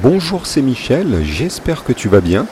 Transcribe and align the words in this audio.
Bonjour, 0.00 0.46
c'est 0.46 0.62
Michel, 0.62 1.20
j'espère 1.22 1.84
que 1.84 1.92
tu 1.92 2.08
vas 2.08 2.22
bien. 2.22 2.46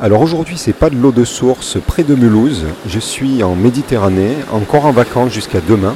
Alors 0.00 0.22
aujourd'hui, 0.22 0.56
c'est 0.56 0.72
pas 0.72 0.88
de 0.88 0.96
l'eau 0.96 1.12
de 1.12 1.22
source 1.22 1.76
près 1.86 2.02
de 2.02 2.14
Mulhouse, 2.14 2.64
je 2.88 2.98
suis 2.98 3.42
en 3.42 3.54
Méditerranée, 3.54 4.36
encore 4.50 4.86
en 4.86 4.90
vacances 4.90 5.32
jusqu'à 5.32 5.60
demain. 5.60 5.94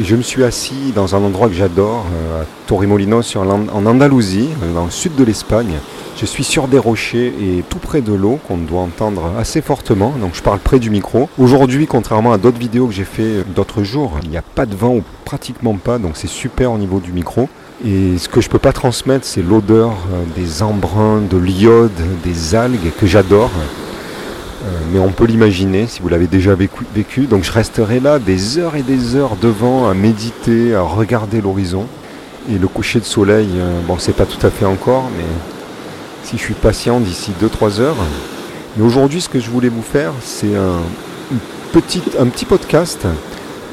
Et 0.00 0.04
je 0.04 0.14
me 0.14 0.22
suis 0.22 0.44
assis 0.44 0.92
dans 0.94 1.16
un 1.16 1.22
endroit 1.24 1.48
que 1.48 1.54
j'adore, 1.54 2.06
euh, 2.14 2.42
à 2.42 2.46
Torremolinos 2.68 3.36
en 3.36 3.86
Andalousie, 3.86 4.48
euh, 4.62 4.72
dans 4.72 4.84
le 4.84 4.90
sud 4.90 5.16
de 5.16 5.24
l'Espagne. 5.24 5.74
Je 6.16 6.26
suis 6.26 6.44
sur 6.44 6.68
des 6.68 6.78
rochers 6.78 7.34
et 7.40 7.64
tout 7.68 7.78
près 7.78 8.00
de 8.00 8.12
l'eau 8.12 8.38
qu'on 8.46 8.58
doit 8.58 8.82
entendre 8.82 9.32
assez 9.36 9.62
fortement, 9.62 10.14
donc 10.20 10.36
je 10.36 10.42
parle 10.42 10.60
près 10.60 10.78
du 10.78 10.90
micro. 10.90 11.28
Aujourd'hui, 11.38 11.88
contrairement 11.88 12.32
à 12.32 12.38
d'autres 12.38 12.58
vidéos 12.60 12.86
que 12.86 12.94
j'ai 12.94 13.04
fait 13.04 13.42
d'autres 13.54 13.82
jours, 13.82 14.12
il 14.22 14.30
n'y 14.30 14.36
a 14.36 14.42
pas 14.42 14.64
de 14.64 14.76
vent 14.76 14.94
ou 14.94 15.02
pratiquement 15.24 15.74
pas, 15.74 15.98
donc 15.98 16.12
c'est 16.14 16.28
super 16.28 16.70
au 16.70 16.78
niveau 16.78 17.00
du 17.00 17.12
micro. 17.12 17.48
Et 17.82 18.18
ce 18.18 18.28
que 18.28 18.40
je 18.40 18.46
ne 18.46 18.52
peux 18.52 18.58
pas 18.58 18.72
transmettre, 18.72 19.26
c'est 19.26 19.42
l'odeur 19.42 19.90
euh, 19.90 20.22
des 20.36 20.62
embruns, 20.62 21.20
de 21.20 21.36
l'iode, 21.36 21.90
des 22.22 22.54
algues 22.54 22.92
que 22.98 23.06
j'adore. 23.06 23.50
Euh, 24.64 24.68
mais 24.92 25.00
on 25.00 25.10
peut 25.10 25.24
l'imaginer 25.24 25.86
si 25.88 26.00
vous 26.00 26.08
l'avez 26.08 26.28
déjà 26.28 26.54
vécu, 26.54 27.26
Donc 27.26 27.44
je 27.44 27.50
resterai 27.50 28.00
là 28.00 28.18
des 28.18 28.58
heures 28.58 28.76
et 28.76 28.82
des 28.82 29.16
heures 29.16 29.36
devant 29.36 29.88
à 29.88 29.94
méditer, 29.94 30.74
à 30.74 30.82
regarder 30.82 31.40
l'horizon. 31.40 31.86
Et 32.48 32.58
le 32.58 32.68
coucher 32.68 33.00
de 33.00 33.04
soleil, 33.04 33.48
euh, 33.56 33.80
bon 33.86 33.98
c'est 33.98 34.14
pas 34.14 34.26
tout 34.26 34.44
à 34.46 34.50
fait 34.50 34.66
encore, 34.66 35.10
mais 35.16 35.24
si 36.22 36.36
je 36.36 36.42
suis 36.42 36.54
patient 36.54 37.00
d'ici 37.00 37.32
2-3 37.42 37.80
heures. 37.80 37.96
Mais 38.76 38.84
aujourd'hui 38.84 39.20
ce 39.20 39.28
que 39.28 39.40
je 39.40 39.50
voulais 39.50 39.68
vous 39.68 39.82
faire, 39.82 40.12
c'est 40.22 40.54
un, 40.54 40.80
un 42.20 42.26
petit 42.26 42.44
podcast 42.44 43.06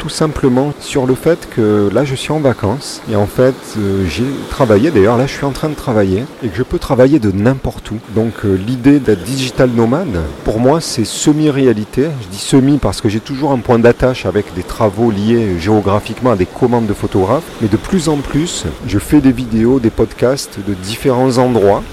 tout 0.01 0.09
simplement 0.09 0.73
sur 0.79 1.05
le 1.05 1.13
fait 1.13 1.47
que 1.55 1.87
là 1.93 2.03
je 2.05 2.15
suis 2.15 2.31
en 2.31 2.39
vacances 2.39 3.03
et 3.11 3.15
en 3.15 3.27
fait 3.27 3.53
euh, 3.77 4.03
j'ai 4.09 4.25
travaillé, 4.49 4.89
d'ailleurs 4.89 5.15
là 5.15 5.27
je 5.27 5.33
suis 5.33 5.45
en 5.45 5.51
train 5.51 5.69
de 5.69 5.75
travailler 5.75 6.23
et 6.43 6.47
que 6.47 6.57
je 6.57 6.63
peux 6.63 6.79
travailler 6.79 7.19
de 7.19 7.31
n'importe 7.31 7.91
où. 7.91 7.99
Donc 8.15 8.43
euh, 8.43 8.55
l'idée 8.55 8.99
d'être 8.99 9.21
digital 9.21 9.69
nomade, 9.69 10.19
pour 10.43 10.59
moi 10.59 10.81
c'est 10.81 11.05
semi-réalité. 11.05 12.07
Je 12.23 12.27
dis 12.29 12.43
semi 12.43 12.79
parce 12.79 12.99
que 12.99 13.09
j'ai 13.09 13.19
toujours 13.19 13.51
un 13.51 13.59
point 13.59 13.77
d'attache 13.77 14.25
avec 14.25 14.55
des 14.55 14.63
travaux 14.63 15.11
liés 15.11 15.59
géographiquement 15.59 16.31
à 16.31 16.35
des 16.35 16.47
commandes 16.47 16.87
de 16.87 16.95
photographes, 16.95 17.45
mais 17.61 17.67
de 17.67 17.77
plus 17.77 18.09
en 18.09 18.17
plus 18.17 18.65
je 18.87 18.97
fais 18.97 19.21
des 19.21 19.31
vidéos, 19.31 19.79
des 19.79 19.91
podcasts 19.91 20.57
de 20.67 20.73
différents 20.73 21.37
endroits. 21.37 21.83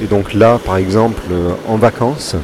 Et 0.00 0.06
donc 0.06 0.34
là 0.34 0.60
par 0.64 0.76
exemple 0.76 1.22
euh, 1.32 1.50
en 1.66 1.78
vacances, 1.78 2.36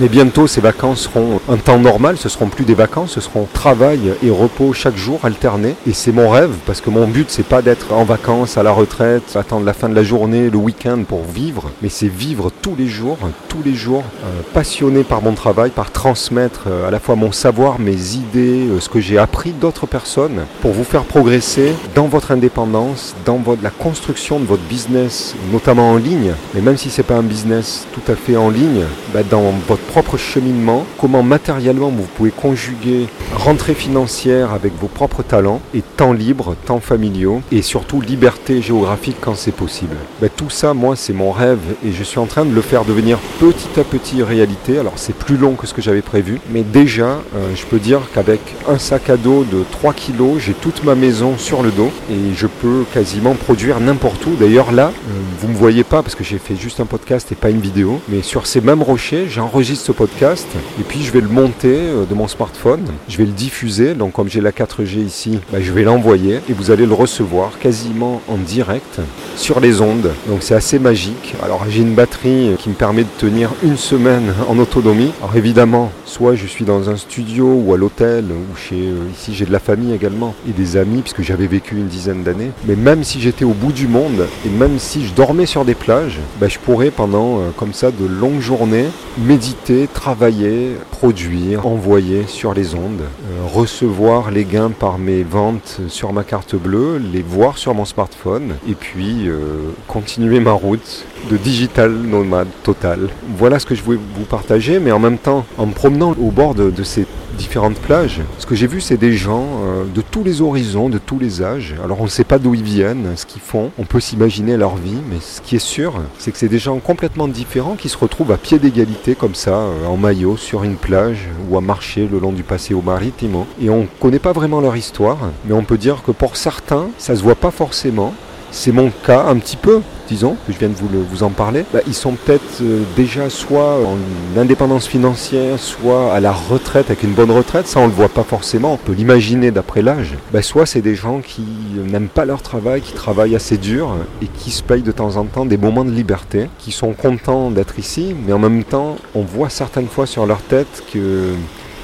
mais 0.00 0.08
bientôt, 0.08 0.46
ces 0.46 0.62
vacances 0.62 1.02
seront 1.02 1.40
un 1.50 1.58
temps 1.58 1.78
normal, 1.78 2.16
ce 2.16 2.30
seront 2.30 2.46
plus 2.46 2.64
des 2.64 2.72
vacances, 2.72 3.12
ce 3.12 3.20
seront 3.20 3.46
travail 3.52 4.14
et 4.22 4.30
repos 4.30 4.72
chaque 4.72 4.96
jour 4.96 5.20
alterné. 5.24 5.74
Et 5.86 5.92
c'est 5.92 6.10
mon 6.10 6.30
rêve, 6.30 6.52
parce 6.64 6.80
que 6.80 6.88
mon 6.88 7.06
but, 7.06 7.26
c'est 7.28 7.46
pas 7.46 7.60
d'être 7.60 7.92
en 7.92 8.04
vacances, 8.04 8.56
à 8.56 8.62
la 8.62 8.72
retraite, 8.72 9.36
attendre 9.36 9.66
la 9.66 9.74
fin 9.74 9.90
de 9.90 9.94
la 9.94 10.02
journée, 10.02 10.48
le 10.48 10.56
week-end 10.56 11.02
pour 11.06 11.24
vivre, 11.24 11.70
mais 11.82 11.90
c'est 11.90 12.08
vivre 12.08 12.50
tous 12.62 12.74
les 12.78 12.86
jours, 12.86 13.18
tous 13.50 13.62
les 13.62 13.74
jours, 13.74 14.02
euh, 14.24 14.40
passionné 14.54 15.04
par 15.04 15.20
mon 15.20 15.34
travail, 15.34 15.68
par 15.68 15.90
transmettre 15.90 16.62
euh, 16.68 16.88
à 16.88 16.90
la 16.90 16.98
fois 16.98 17.14
mon 17.14 17.30
savoir, 17.30 17.78
mes 17.78 18.14
idées, 18.14 18.68
euh, 18.68 18.80
ce 18.80 18.88
que 18.88 19.00
j'ai 19.00 19.18
appris 19.18 19.50
d'autres 19.50 19.86
personnes, 19.86 20.46
pour 20.62 20.72
vous 20.72 20.84
faire 20.84 21.04
progresser 21.04 21.74
dans 21.94 22.06
votre 22.06 22.30
indépendance, 22.30 23.14
dans 23.26 23.42
la 23.62 23.70
construction 23.70 24.40
de 24.40 24.46
votre 24.46 24.62
business, 24.62 25.34
notamment 25.52 25.90
en 25.90 25.96
ligne. 25.96 26.32
Mais 26.54 26.62
même 26.62 26.78
si 26.78 26.88
c'est 26.88 27.02
pas 27.02 27.16
un 27.16 27.22
business 27.22 27.86
tout 27.92 28.10
à 28.10 28.14
fait 28.14 28.38
en 28.38 28.48
ligne, 28.48 28.84
bah, 29.12 29.20
dans 29.28 29.52
votre 29.68 29.89
propre 29.90 30.16
cheminement, 30.16 30.86
comment 31.00 31.24
matériellement 31.24 31.88
vous 31.88 32.06
pouvez 32.16 32.30
conjuguer 32.30 33.08
rentrée 33.34 33.74
financière 33.74 34.52
avec 34.52 34.72
vos 34.80 34.86
propres 34.86 35.24
talents 35.24 35.60
et 35.74 35.82
temps 35.82 36.12
libre, 36.12 36.54
temps 36.64 36.78
familiaux 36.78 37.42
et 37.50 37.60
surtout 37.60 38.00
liberté 38.00 38.62
géographique 38.62 39.16
quand 39.20 39.34
c'est 39.34 39.50
possible. 39.50 39.96
Ben, 40.20 40.30
tout 40.34 40.48
ça, 40.48 40.74
moi, 40.74 40.94
c'est 40.94 41.12
mon 41.12 41.32
rêve 41.32 41.58
et 41.84 41.90
je 41.90 42.04
suis 42.04 42.20
en 42.20 42.26
train 42.26 42.44
de 42.44 42.54
le 42.54 42.60
faire 42.60 42.84
devenir 42.84 43.18
petit 43.40 43.80
à 43.80 43.82
petit 43.82 44.22
réalité. 44.22 44.78
Alors 44.78 44.92
c'est 44.94 45.12
plus 45.12 45.36
long 45.36 45.54
que 45.54 45.66
ce 45.66 45.74
que 45.74 45.82
j'avais 45.82 46.02
prévu, 46.02 46.40
mais 46.52 46.62
déjà, 46.62 47.18
euh, 47.34 47.56
je 47.56 47.66
peux 47.66 47.80
dire 47.80 48.02
qu'avec 48.14 48.40
un 48.68 48.78
sac 48.78 49.10
à 49.10 49.16
dos 49.16 49.42
de 49.42 49.64
3 49.72 49.92
kg, 49.92 50.38
j'ai 50.38 50.54
toute 50.54 50.84
ma 50.84 50.94
maison 50.94 51.36
sur 51.36 51.64
le 51.64 51.72
dos 51.72 51.90
et 52.08 52.32
je 52.36 52.46
peux 52.46 52.84
quasiment 52.94 53.34
produire 53.34 53.80
n'importe 53.80 54.24
où. 54.24 54.36
D'ailleurs 54.36 54.70
là, 54.70 54.92
euh, 55.08 55.12
vous 55.40 55.48
me 55.48 55.56
voyez 55.56 55.82
pas 55.82 56.04
parce 56.04 56.14
que 56.14 56.22
j'ai 56.22 56.38
fait 56.38 56.54
juste 56.54 56.78
un 56.78 56.86
podcast 56.86 57.32
et 57.32 57.34
pas 57.34 57.50
une 57.50 57.60
vidéo, 57.60 58.00
mais 58.08 58.22
sur 58.22 58.46
ces 58.46 58.60
mêmes 58.60 58.84
rochers, 58.84 59.26
j'ai 59.28 59.40
ce 59.76 59.92
podcast 59.92 60.46
et 60.78 60.82
puis 60.82 61.02
je 61.02 61.12
vais 61.12 61.20
le 61.20 61.28
monter 61.28 61.76
euh, 61.76 62.04
de 62.04 62.14
mon 62.14 62.28
smartphone, 62.28 62.84
je 63.08 63.16
vais 63.16 63.24
le 63.24 63.32
diffuser, 63.32 63.94
donc 63.94 64.12
comme 64.12 64.28
j'ai 64.28 64.40
la 64.40 64.52
4G 64.52 64.98
ici, 64.98 65.38
bah, 65.52 65.58
je 65.60 65.72
vais 65.72 65.82
l'envoyer 65.82 66.40
et 66.48 66.52
vous 66.52 66.70
allez 66.70 66.86
le 66.86 66.94
recevoir 66.94 67.58
quasiment 67.58 68.22
en 68.28 68.36
direct 68.36 69.00
sur 69.36 69.60
les 69.60 69.80
ondes. 69.80 70.10
Donc 70.28 70.42
c'est 70.42 70.54
assez 70.54 70.78
magique. 70.78 71.34
Alors 71.42 71.64
j'ai 71.68 71.82
une 71.82 71.94
batterie 71.94 72.50
qui 72.58 72.68
me 72.68 72.74
permet 72.74 73.02
de 73.02 73.08
tenir 73.18 73.50
une 73.62 73.76
semaine 73.76 74.34
en 74.48 74.58
autonomie. 74.58 75.12
Alors 75.22 75.36
évidemment, 75.36 75.92
soit 76.04 76.34
je 76.34 76.46
suis 76.46 76.64
dans 76.64 76.90
un 76.90 76.96
studio 76.96 77.46
ou 77.46 77.74
à 77.74 77.76
l'hôtel 77.76 78.24
ou 78.24 78.56
chez 78.56 78.76
euh, 78.76 78.96
ici 79.14 79.34
j'ai 79.34 79.44
de 79.44 79.52
la 79.52 79.60
famille 79.60 79.94
également 79.94 80.34
et 80.48 80.52
des 80.52 80.76
amis 80.76 81.02
puisque 81.02 81.22
j'avais 81.22 81.46
vécu 81.46 81.76
une 81.76 81.88
dizaine 81.88 82.22
d'années. 82.22 82.50
Mais 82.66 82.76
même 82.76 83.04
si 83.04 83.20
j'étais 83.20 83.44
au 83.44 83.54
bout 83.54 83.72
du 83.72 83.86
monde 83.86 84.26
et 84.46 84.48
même 84.48 84.78
si 84.78 85.06
je 85.06 85.12
dormais 85.14 85.46
sur 85.46 85.64
des 85.64 85.74
plages, 85.74 86.18
bah, 86.40 86.48
je 86.48 86.58
pourrais 86.58 86.90
pendant 86.90 87.38
euh, 87.38 87.50
comme 87.56 87.72
ça 87.72 87.90
de 87.90 88.06
longues 88.06 88.40
journées 88.40 88.86
méditer 89.18 89.59
travailler, 89.92 90.76
produire, 90.90 91.66
envoyer 91.66 92.26
sur 92.26 92.54
les 92.54 92.74
ondes, 92.74 93.02
euh, 93.02 93.46
recevoir 93.46 94.30
les 94.30 94.44
gains 94.44 94.70
par 94.70 94.98
mes 94.98 95.22
ventes 95.22 95.80
sur 95.88 96.12
ma 96.12 96.24
carte 96.24 96.56
bleue, 96.56 96.98
les 96.98 97.22
voir 97.22 97.58
sur 97.58 97.74
mon 97.74 97.84
smartphone 97.84 98.56
et 98.68 98.74
puis 98.74 99.28
euh, 99.28 99.70
continuer 99.86 100.40
ma 100.40 100.52
route 100.52 101.04
de 101.28 101.36
digital 101.36 101.92
nomade 101.92 102.48
total. 102.62 103.08
Voilà 103.36 103.58
ce 103.58 103.66
que 103.66 103.74
je 103.74 103.82
voulais 103.82 103.98
vous 104.14 104.24
partager, 104.24 104.78
mais 104.78 104.92
en 104.92 104.98
même 104.98 105.18
temps, 105.18 105.44
en 105.58 105.66
me 105.66 105.72
promenant 105.72 106.14
au 106.20 106.30
bord 106.30 106.54
de, 106.54 106.82
ces 106.82 107.06
différentes 107.36 107.78
plages. 107.78 108.20
Ce 108.38 108.46
que 108.46 108.54
j'ai 108.54 108.66
vu, 108.66 108.80
c'est 108.80 108.96
des 108.96 109.14
gens 109.14 109.46
euh, 109.62 109.84
de 109.94 110.00
tous 110.00 110.24
les 110.24 110.42
horizons, 110.42 110.88
de 110.88 110.98
tous 110.98 111.18
les 111.18 111.42
âges. 111.42 111.74
Alors 111.82 112.00
on 112.00 112.04
ne 112.04 112.08
sait 112.08 112.24
pas 112.24 112.38
d'où 112.38 112.54
ils 112.54 112.62
viennent, 112.62 113.12
ce 113.16 113.26
qu'ils 113.26 113.40
font. 113.40 113.70
On 113.78 113.84
peut 113.84 114.00
s'imaginer 114.00 114.56
leur 114.56 114.76
vie, 114.76 114.98
mais 115.10 115.16
ce 115.20 115.40
qui 115.40 115.56
est 115.56 115.60
sûr, 115.60 115.94
c'est 116.18 116.32
que 116.32 116.38
c'est 116.38 116.48
des 116.48 116.58
gens 116.58 116.78
complètement 116.78 117.28
différents 117.28 117.76
qui 117.76 117.88
se 117.88 117.96
retrouvent 117.96 118.32
à 118.32 118.36
pied 118.36 118.58
d'égalité 118.58 119.14
comme 119.14 119.34
ça, 119.34 119.54
euh, 119.54 119.86
en 119.86 119.96
maillot, 119.96 120.36
sur 120.36 120.64
une 120.64 120.76
plage 120.76 121.28
ou 121.48 121.56
à 121.56 121.60
marcher 121.60 122.08
le 122.10 122.18
long 122.18 122.32
du 122.32 122.42
Paseo 122.42 122.82
Maritimo. 122.82 123.46
Et 123.60 123.70
on 123.70 123.82
ne 123.82 123.86
connaît 124.00 124.18
pas 124.18 124.32
vraiment 124.32 124.60
leur 124.60 124.76
histoire, 124.76 125.18
mais 125.46 125.54
on 125.54 125.64
peut 125.64 125.78
dire 125.78 126.02
que 126.02 126.10
pour 126.10 126.36
certains, 126.36 126.88
ça 126.98 127.16
se 127.16 127.22
voit 127.22 127.34
pas 127.34 127.50
forcément. 127.50 128.14
C'est 128.52 128.72
mon 128.72 128.90
cas 128.90 129.26
un 129.26 129.36
petit 129.36 129.56
peu, 129.56 129.80
disons, 130.08 130.36
que 130.46 130.52
je 130.52 130.58
viens 130.58 130.68
de 130.68 130.74
vous, 130.74 131.22
en 131.22 131.30
parler. 131.30 131.64
Bah, 131.72 131.80
ils 131.86 131.94
sont 131.94 132.12
peut-être 132.12 132.62
euh, 132.62 132.82
déjà 132.96 133.30
soit 133.30 133.78
en 133.78 134.38
indépendance 134.38 134.86
financière, 134.86 135.58
soit 135.58 136.12
à 136.12 136.20
la 136.20 136.32
retraite, 136.32 136.86
avec 136.86 137.02
une 137.02 137.12
bonne 137.12 137.30
retraite. 137.30 137.66
Ça, 137.66 137.80
on 137.80 137.84
ne 137.84 137.88
le 137.88 137.94
voit 137.94 138.08
pas 138.08 138.24
forcément. 138.24 138.74
On 138.74 138.76
peut 138.76 138.92
l'imaginer 138.92 139.50
d'après 139.50 139.82
l'âge. 139.82 140.14
Bah, 140.32 140.42
soit 140.42 140.66
c'est 140.66 140.82
des 140.82 140.94
gens 140.94 141.20
qui 141.20 141.44
n'aiment 141.76 142.08
pas 142.08 142.24
leur 142.24 142.42
travail, 142.42 142.80
qui 142.80 142.92
travaillent 142.92 143.36
assez 143.36 143.56
dur 143.56 143.94
et 144.22 144.26
qui 144.26 144.50
se 144.50 144.62
payent 144.62 144.82
de 144.82 144.92
temps 144.92 145.16
en 145.16 145.24
temps 145.24 145.46
des 145.46 145.56
moments 145.56 145.84
de 145.84 145.92
liberté, 145.92 146.48
qui 146.58 146.72
sont 146.72 146.92
contents 146.92 147.50
d'être 147.50 147.78
ici, 147.78 148.14
mais 148.26 148.32
en 148.32 148.38
même 148.38 148.64
temps, 148.64 148.96
on 149.14 149.22
voit 149.22 149.50
certaines 149.50 149.88
fois 149.88 150.06
sur 150.06 150.26
leur 150.26 150.42
tête 150.42 150.82
que 150.92 151.34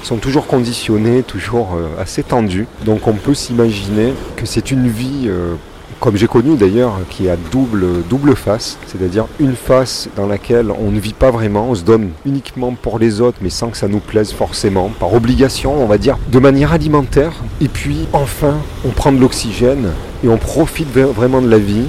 sont 0.03 0.17
toujours 0.17 0.47
conditionnés, 0.47 1.23
toujours 1.23 1.75
euh, 1.75 2.01
assez 2.01 2.23
tendus. 2.23 2.67
Donc 2.85 3.07
on 3.07 3.13
peut 3.13 3.33
s'imaginer 3.33 4.13
que 4.35 4.45
c'est 4.45 4.71
une 4.71 4.87
vie 4.87 5.25
euh, 5.25 5.55
comme 5.99 6.15
j'ai 6.15 6.27
connu 6.27 6.55
d'ailleurs, 6.55 6.93
qui 7.09 7.29
a 7.29 7.35
double, 7.51 8.03
double 8.09 8.35
face, 8.35 8.77
c'est-à-dire 8.87 9.25
une 9.39 9.55
face 9.55 10.09
dans 10.15 10.27
laquelle 10.27 10.71
on 10.71 10.91
ne 10.91 10.99
vit 10.99 11.13
pas 11.13 11.31
vraiment, 11.31 11.69
on 11.69 11.75
se 11.75 11.83
donne 11.83 12.09
uniquement 12.25 12.73
pour 12.73 12.99
les 12.99 13.21
autres, 13.21 13.37
mais 13.41 13.49
sans 13.49 13.69
que 13.69 13.77
ça 13.77 13.87
nous 13.87 13.99
plaise 13.99 14.31
forcément, 14.31 14.89
par 14.99 15.13
obligation, 15.13 15.81
on 15.81 15.87
va 15.87 15.97
dire, 15.97 16.17
de 16.31 16.39
manière 16.39 16.73
alimentaire. 16.73 17.33
Et 17.61 17.67
puis 17.67 18.07
enfin, 18.13 18.55
on 18.85 18.89
prend 18.89 19.11
de 19.11 19.19
l'oxygène 19.19 19.89
et 20.23 20.29
on 20.29 20.37
profite 20.37 20.89
vraiment 20.89 21.41
de 21.41 21.49
la 21.49 21.59
vie. 21.59 21.85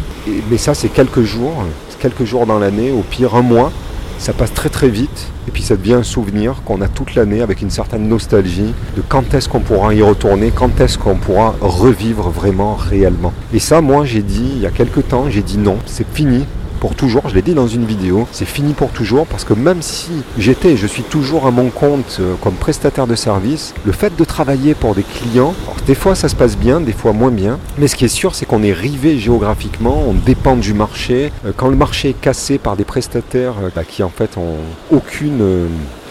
mais 0.50 0.58
ça, 0.58 0.75
c'est 0.75 0.88
quelques 0.88 1.22
jours, 1.22 1.64
quelques 2.00 2.25
jours 2.25 2.46
dans 2.46 2.58
l'année, 2.58 2.90
au 2.90 3.02
pire 3.02 3.34
un 3.34 3.43
mois. 3.43 3.72
Ça 4.19 4.32
passe 4.32 4.53
très 4.53 4.69
très 4.69 4.88
vite 4.88 5.29
et 5.47 5.50
puis 5.50 5.62
ça 5.62 5.76
devient 5.76 5.94
un 5.94 6.03
souvenir 6.03 6.62
qu'on 6.65 6.81
a 6.82 6.88
toute 6.88 7.15
l'année 7.15 7.41
avec 7.41 7.62
une 7.62 7.70
certaine 7.70 8.09
nostalgie 8.09 8.75
de 8.97 9.03
quand 9.09 9.32
est-ce 9.32 9.49
qu'on 9.49 9.61
pourra 9.61 9.94
y 9.94 10.03
retourner, 10.03 10.50
quand 10.55 10.81
est-ce 10.81 10.99
qu'on 10.99 11.17
pourra 11.17 11.55
revivre 11.61 12.29
vraiment 12.29 12.75
réellement. 12.75 13.32
Et 13.55 13.59
ça, 13.61 13.81
moi 13.81 14.05
j'ai 14.05 14.23
dit 14.23 14.50
il 14.56 14.61
y 14.61 14.67
a 14.67 14.70
quelques 14.70 15.09
temps, 15.09 15.31
j'ai 15.31 15.43
dit 15.43 15.56
non, 15.56 15.79
c'est 15.87 16.06
fini, 16.06 16.44
pour 16.78 16.94
toujours, 16.94 17.28
je 17.28 17.34
l'ai 17.34 17.42
dit 17.42 17.54
dans 17.54 17.66
une 17.66 17.84
vidéo, 17.84 18.26
c'est 18.32 18.44
fini 18.44 18.72
pour 18.72 18.90
toujours 18.90 19.26
parce 19.26 19.44
que 19.44 19.52
même 19.52 19.82
si 19.82 20.10
j'étais 20.38 20.76
je 20.76 20.86
suis 20.86 21.02
toujours 21.02 21.46
à 21.46 21.50
mon 21.50 21.70
compte 21.70 22.19
euh, 22.20 22.34
comme 22.42 22.54
prestataire 22.54 23.06
de 23.06 23.14
service, 23.14 23.75
le 23.84 23.92
fait 23.92 24.16
de 24.16 24.25
travailler 24.25 24.75
pour 24.75 24.94
des 24.94 25.02
clients, 25.02 25.54
des 25.86 25.94
fois 25.94 26.14
ça 26.14 26.28
se 26.28 26.36
passe 26.36 26.56
bien, 26.56 26.80
des 26.80 26.92
fois 26.92 27.12
moins 27.12 27.30
bien, 27.30 27.58
mais 27.78 27.88
ce 27.88 27.96
qui 27.96 28.04
est 28.04 28.08
sûr 28.08 28.34
c'est 28.34 28.46
qu'on 28.46 28.62
est 28.62 28.72
rivé 28.72 29.19
géographiquement, 29.19 30.02
on 30.06 30.14
dépend 30.14 30.56
du 30.56 30.75
marché. 30.75 31.32
Euh, 31.44 31.52
quand 31.56 31.69
le 31.69 31.76
marché 31.76 32.10
est 32.10 32.20
cassé 32.20 32.58
par 32.58 32.76
des 32.76 32.84
prestataires 32.84 33.54
euh, 33.62 33.70
bah, 33.74 33.84
qui 33.84 34.02
en 34.02 34.10
fait 34.10 34.36
ont 34.36 34.56
aucune 34.90 35.42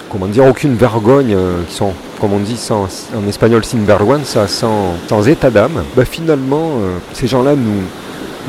comment 0.09 0.27
dire, 0.27 0.45
aucune 0.45 0.75
vergogne, 0.75 1.35
qui 1.67 1.75
sont, 1.75 1.91
comme 2.21 2.31
on 2.31 2.39
dit 2.39 2.57
en 2.71 3.27
espagnol, 3.27 3.65
sin 3.65 3.79
vergüenza, 3.79 4.47
sans, 4.47 4.93
sans 5.09 5.27
état 5.27 5.49
d'âme, 5.49 5.83
bah 5.97 6.05
finalement, 6.05 6.71
ces 7.11 7.27
gens-là 7.27 7.55
nous, 7.57 7.81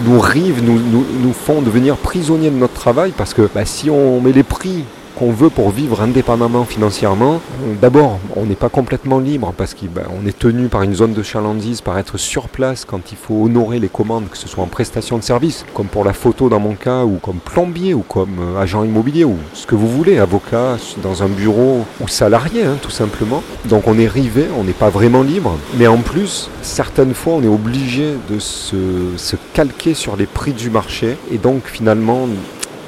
nous 0.05 0.21
rivent, 0.21 0.63
nous, 0.63 0.79
nous, 0.79 1.33
font 1.33 1.63
devenir 1.63 1.97
prisonniers 1.97 2.51
de 2.51 2.57
notre 2.57 2.75
travail 2.75 3.13
parce 3.17 3.35
que 3.35 3.49
bah, 3.55 3.65
si 3.65 3.91
on 3.91 4.21
met 4.21 4.33
les 4.33 4.43
prix 4.43 4.85
qu'on 5.19 5.33
veut 5.33 5.51
pour 5.51 5.71
vivre 5.71 6.01
indépendamment 6.01 6.65
financièrement, 6.65 7.41
d'abord, 7.83 8.21
on 8.37 8.47
n'est 8.47 8.55
pas 8.55 8.69
complètement 8.69 9.19
libre 9.19 9.53
parce 9.57 9.75
qu'on 9.75 9.87
ben, 9.87 10.05
est 10.27 10.39
tenu 10.39 10.69
par 10.69 10.83
une 10.83 10.95
zone 10.95 11.13
de 11.13 11.23
chalandise, 11.25 11.81
par 11.81 11.99
être 11.99 12.19
sur 12.19 12.49
place 12.49 12.85
quand 12.85 13.11
il 13.11 13.19
faut 13.19 13.45
honorer 13.45 13.81
les 13.81 13.89
commandes, 13.89 14.29
que 14.31 14.39
ce 14.39 14.47
soit 14.47 14.63
en 14.63 14.69
prestation 14.69 15.19
de 15.19 15.25
service, 15.25 15.65
comme 15.75 15.89
pour 15.89 16.05
la 16.05 16.13
photo 16.13 16.49
dans 16.49 16.61
mon 16.61 16.75
cas, 16.75 17.05
ou 17.05 17.19
comme 17.21 17.39
plombier, 17.39 17.95
ou 17.95 18.03
comme 18.03 18.37
euh, 18.41 18.61
agent 18.61 18.85
immobilier, 18.85 19.25
ou 19.25 19.37
ce 19.55 19.67
que 19.67 19.75
vous 19.75 19.89
voulez, 19.89 20.19
avocat 20.19 20.77
dans 21.03 21.25
un 21.25 21.29
bureau, 21.29 21.85
ou 22.01 22.07
salarié, 22.07 22.63
hein, 22.63 22.77
tout 22.81 22.91
simplement. 22.91 23.43
Donc 23.65 23.89
on 23.89 23.99
est 23.99 24.07
rivé, 24.07 24.47
on 24.57 24.63
n'est 24.63 24.73
pas 24.73 24.91
vraiment 24.91 25.23
libre, 25.23 25.59
mais 25.79 25.89
en 25.89 25.99
plus, 25.99 26.49
certaines 26.63 27.15
fois, 27.15 27.35
on 27.35 27.43
est 27.43 27.49
obligé 27.49 28.15
de 28.31 28.39
se, 28.39 28.77
se 29.17 29.37
calquer 29.53 29.95
sur 29.95 30.17
les 30.17 30.27
prix 30.27 30.53
du 30.53 30.71
marché, 30.71 31.17
et 31.33 31.39
donc 31.39 31.63
finalement 31.67 32.29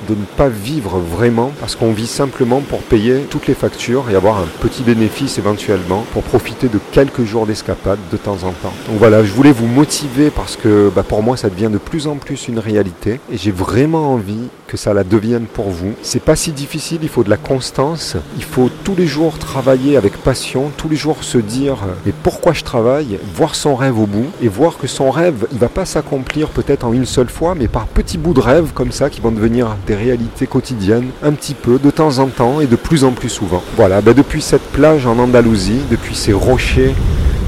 de 0.08 0.14
ne 0.14 0.24
pas 0.36 0.48
vivre 0.48 0.98
vraiment 0.98 1.52
parce 1.60 1.76
qu'on 1.76 1.92
vit 1.92 2.06
simplement 2.06 2.60
pour 2.60 2.80
payer 2.80 3.26
toutes 3.30 3.46
les 3.46 3.54
factures 3.54 4.10
et 4.10 4.14
avoir 4.14 4.38
un 4.38 4.48
petit 4.60 4.82
bénéfice 4.82 5.38
éventuellement 5.38 6.04
pour 6.12 6.22
profiter 6.22 6.68
de 6.68 6.78
quelques 6.92 7.24
jours 7.24 7.46
d'escapade 7.46 7.98
de 8.10 8.16
temps 8.16 8.42
en 8.44 8.52
temps. 8.52 8.72
Donc 8.88 8.98
voilà, 8.98 9.24
je 9.24 9.32
voulais 9.32 9.52
vous 9.52 9.66
motiver 9.66 10.30
parce 10.30 10.56
que 10.56 10.90
bah, 10.94 11.02
pour 11.02 11.22
moi 11.22 11.36
ça 11.36 11.50
devient 11.50 11.70
de 11.72 11.78
plus 11.78 12.06
en 12.06 12.16
plus 12.16 12.48
une 12.48 12.58
réalité 12.58 13.20
et 13.32 13.36
j'ai 13.36 13.50
vraiment 13.50 14.12
envie 14.14 14.48
que 14.66 14.76
ça 14.76 14.94
la 14.94 15.04
devienne 15.04 15.46
pour 15.46 15.70
vous. 15.70 15.94
C'est 16.02 16.22
pas 16.22 16.36
si 16.36 16.52
difficile, 16.52 17.00
il 17.02 17.08
faut 17.08 17.24
de 17.24 17.30
la 17.30 17.36
constance, 17.36 18.16
il 18.36 18.44
faut 18.44 18.70
tous 18.84 18.94
les 18.94 19.06
jours 19.06 19.38
travailler 19.38 19.96
avec 19.96 20.16
passion, 20.16 20.70
tous 20.76 20.88
les 20.88 20.96
jours 20.96 21.24
se 21.24 21.38
dire 21.38 21.78
mais 22.06 22.12
pourquoi 22.22 22.52
je 22.52 22.62
travaille, 22.62 23.18
voir 23.34 23.54
son 23.54 23.74
rêve 23.74 23.98
au 23.98 24.06
bout 24.06 24.26
et 24.40 24.48
voir 24.48 24.78
que 24.78 24.86
son 24.86 25.10
rêve, 25.10 25.46
il 25.52 25.58
va 25.58 25.68
pas 25.68 25.84
s'accomplir 25.84 26.48
peut-être 26.48 26.84
en 26.84 26.92
une 26.92 27.06
seule 27.06 27.28
fois 27.28 27.54
mais 27.54 27.68
par 27.68 27.86
petits 27.86 28.18
bouts 28.18 28.34
de 28.34 28.40
rêve 28.40 28.70
comme 28.74 28.92
ça 28.92 29.10
qui 29.10 29.20
vont 29.20 29.32
devenir 29.32 29.76
réalités 29.94 30.46
quotidiennes 30.46 31.10
un 31.22 31.32
petit 31.32 31.54
peu 31.54 31.78
de 31.78 31.90
temps 31.90 32.18
en 32.18 32.26
temps 32.26 32.60
et 32.60 32.66
de 32.66 32.76
plus 32.76 33.04
en 33.04 33.12
plus 33.12 33.28
souvent. 33.28 33.62
Voilà, 33.76 34.00
ben 34.00 34.14
depuis 34.14 34.42
cette 34.42 34.62
plage 34.72 35.06
en 35.06 35.18
Andalousie, 35.18 35.80
depuis 35.90 36.14
ces 36.14 36.32
rochers 36.32 36.94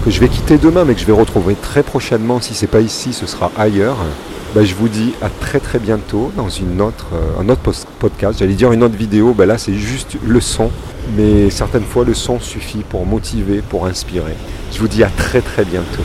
que 0.05 0.11
je 0.11 0.21
vais 0.21 0.29
quitter 0.29 0.59
demain 0.59 0.85
mais 0.85 0.95
que 0.95 1.01
je 1.01 1.07
vais 1.07 1.13
retrouver 1.13 1.55
très 1.55 1.83
prochainement 1.83 2.41
si 2.41 2.55
c'est 2.55 2.67
pas 2.67 2.81
ici, 2.81 3.13
ce 3.13 3.27
sera 3.27 3.51
ailleurs. 3.57 3.97
Bah, 4.55 4.63
je 4.65 4.75
vous 4.75 4.89
dis 4.89 5.15
à 5.23 5.31
très 5.31 5.61
très 5.61 5.79
bientôt 5.79 6.31
dans 6.37 6.51
une 6.51 6.83
autre, 6.83 7.07
euh, 7.15 7.41
un 7.41 7.49
autre 7.49 7.73
podcast. 7.99 8.39
J'allais 8.39 8.53
dire 8.53 8.71
une 8.73 8.83
autre 8.83 8.97
vidéo, 8.97 9.33
bah, 9.33 9.47
là 9.47 9.57
c'est 9.57 9.75
juste 9.75 10.19
le 10.27 10.41
son. 10.41 10.71
Mais 11.17 11.49
certaines 11.49 11.85
fois 11.85 12.05
le 12.05 12.13
son 12.13 12.39
suffit 12.39 12.85
pour 12.87 13.07
motiver, 13.07 13.63
pour 13.63 13.87
inspirer. 13.87 14.35
Je 14.71 14.79
vous 14.79 14.89
dis 14.89 15.03
à 15.03 15.09
très 15.09 15.41
très 15.41 15.65
bientôt. 15.65 16.03